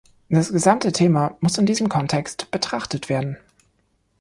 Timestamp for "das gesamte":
0.29-0.91